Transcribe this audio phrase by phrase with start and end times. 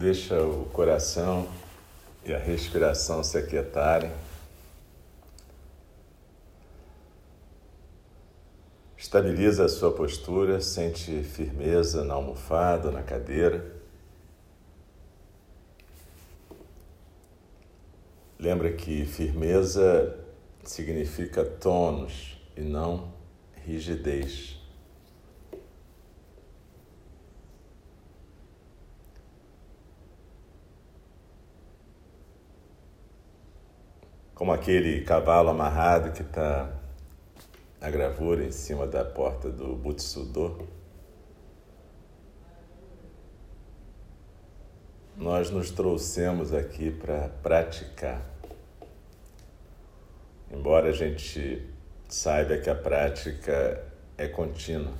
[0.00, 1.46] Deixa o coração
[2.24, 4.10] e a respiração se aquietarem.
[8.96, 13.62] Estabiliza a sua postura, sente firmeza na almofada, na cadeira.
[18.38, 20.18] Lembra que firmeza
[20.64, 23.12] significa tônus e não
[23.66, 24.59] rigidez.
[34.40, 36.72] Como aquele cavalo amarrado que está
[37.78, 40.66] na gravura em cima da porta do Butsudo.
[45.14, 48.22] Nós nos trouxemos aqui para praticar.
[50.50, 51.70] Embora a gente
[52.08, 53.84] saiba que a prática
[54.16, 54.94] é contínua,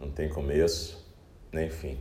[0.00, 1.06] não tem começo
[1.52, 2.00] nem fim.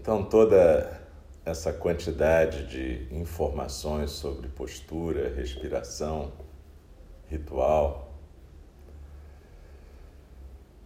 [0.00, 1.02] Então, toda
[1.44, 6.30] essa quantidade de informações sobre postura, respiração,
[7.28, 8.12] ritual,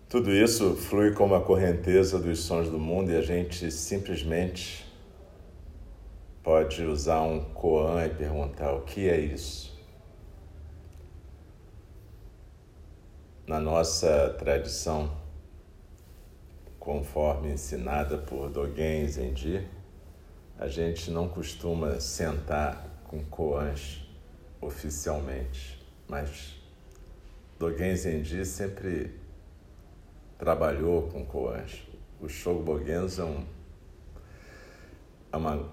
[0.09, 4.91] tudo isso flui como a correnteza dos sons do mundo e a gente simplesmente
[6.43, 9.79] pode usar um koan e perguntar o que é isso.
[13.47, 15.22] Na nossa tradição,
[16.83, 19.65] conforme ensinada por Dogen Zenji,
[20.59, 24.05] a gente não costuma sentar com koans
[24.61, 26.61] oficialmente, mas
[27.57, 29.15] Dogen Zenji sempre
[30.37, 31.87] trabalhou com koans.
[32.21, 33.45] O Shogobogenzo é, um,
[35.33, 35.69] é uma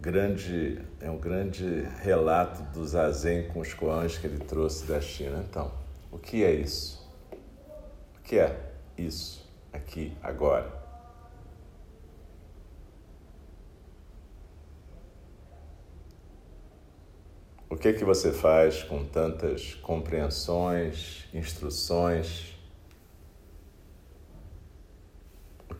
[0.00, 5.44] grande é um grande relato do zazen com os koans que ele trouxe da China.
[5.48, 5.70] Então,
[6.10, 7.08] o que é isso?
[8.16, 8.58] O que é
[8.96, 10.76] isso aqui agora?
[17.70, 22.58] O que que você faz com tantas compreensões, instruções?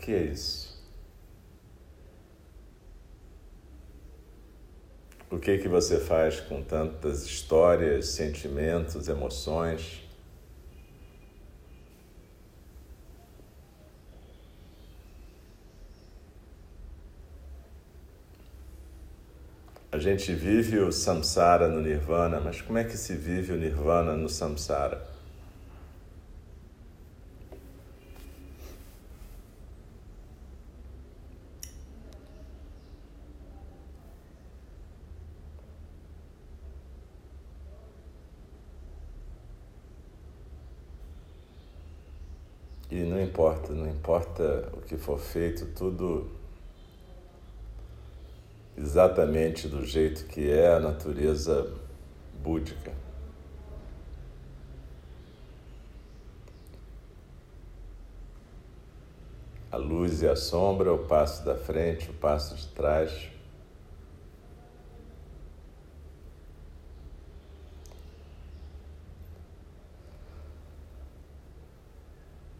[0.08, 0.82] que é isso?
[5.30, 10.07] O que que você faz com tantas histórias, sentimentos, emoções?
[19.90, 24.14] A gente vive o samsara no nirvana, mas como é que se vive o nirvana
[24.14, 25.02] no samsara?
[42.90, 46.37] E não importa, não importa o que for feito, tudo
[48.80, 51.68] exatamente do jeito que é a natureza
[52.40, 52.92] búdica.
[59.70, 63.28] A luz e a sombra, o passo da frente, o passo de trás.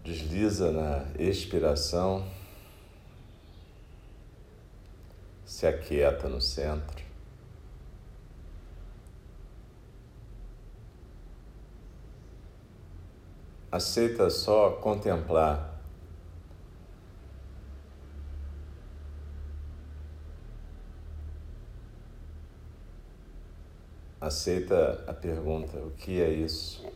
[0.04, 2.26] Desliza na expiração,
[5.48, 7.02] se aquieta no centro.
[13.72, 15.80] Aceita só contemplar.
[24.20, 26.86] Aceita a pergunta: o que é isso?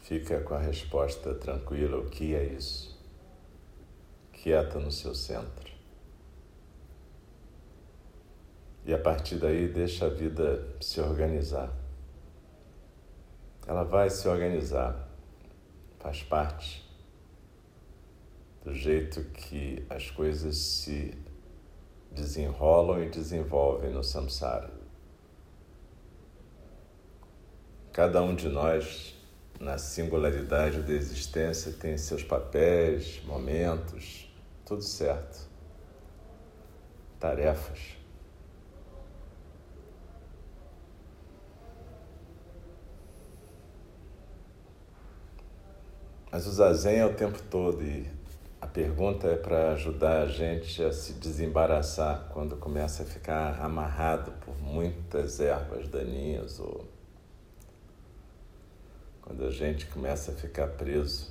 [0.00, 2.98] Fica com a resposta tranquila: o que é isso?
[4.32, 5.70] Quieta no seu centro.
[8.84, 11.70] E a partir daí, deixa a vida se organizar.
[13.66, 15.08] Ela vai se organizar,
[15.98, 16.88] faz parte
[18.64, 21.16] do jeito que as coisas se
[22.10, 24.70] desenrolam e desenvolvem no samsara.
[27.92, 29.19] Cada um de nós
[29.60, 34.34] na singularidade da existência tem seus papéis, momentos,
[34.64, 35.50] tudo certo.
[37.18, 37.98] tarefas.
[46.32, 48.10] Mas o zazen é o tempo todo e
[48.60, 54.32] a pergunta é para ajudar a gente a se desembaraçar quando começa a ficar amarrado
[54.40, 56.88] por muitas ervas daninhas ou
[59.22, 61.30] quando a gente começa a ficar preso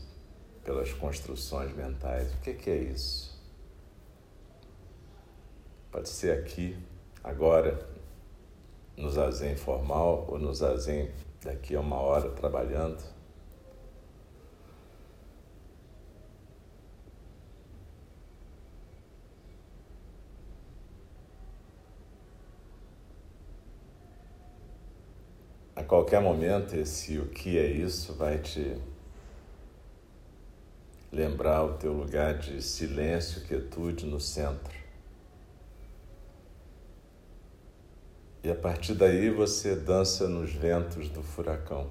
[0.64, 2.34] pelas construções mentais.
[2.34, 3.38] O que, é isso?
[5.92, 6.78] Pode ser aqui,
[7.24, 7.88] agora,
[8.96, 11.12] no zazen formal ou no zazen
[11.44, 13.02] daqui a uma hora trabalhando
[25.90, 28.78] qualquer momento, esse o que é isso vai te
[31.12, 34.78] lembrar o teu lugar de silêncio, quietude no centro.
[38.44, 41.90] E a partir daí você dança nos ventos do furacão.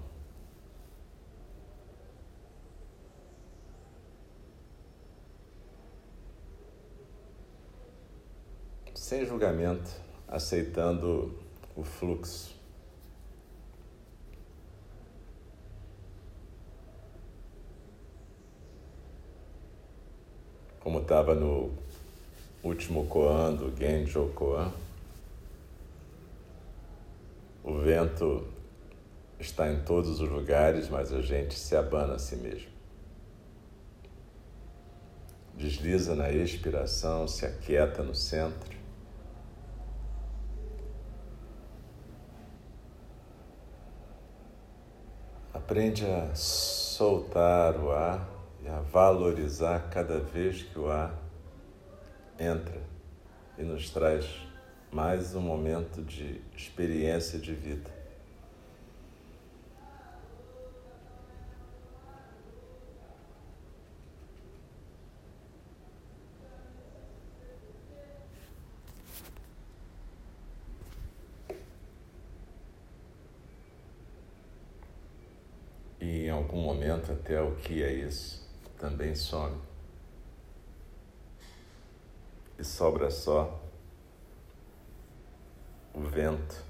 [8.95, 9.91] Sem julgamento,
[10.29, 11.37] aceitando
[11.75, 12.58] o fluxo.
[20.89, 21.71] Como estava no
[22.65, 24.73] último koan do Genjo Koan,
[27.63, 28.47] o vento
[29.39, 32.71] está em todos os lugares, mas a gente se abana a si mesmo.
[35.55, 38.79] Desliza na expiração, se aquieta no centro.
[45.53, 48.38] Aprende a soltar o ar
[48.69, 51.15] a valorizar cada vez que o ar
[52.39, 52.81] entra
[53.57, 54.27] e nos traz
[54.93, 57.91] mais um momento de experiência de vida.
[76.01, 78.48] E em algum momento até o que é isso
[78.79, 79.57] também some.
[82.59, 83.61] E sobra só
[85.95, 86.65] o vento.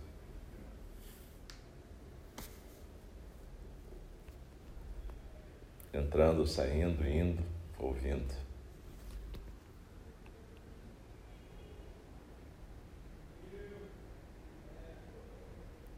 [5.92, 7.42] Entrando, saindo, indo,
[7.78, 8.47] ouvindo.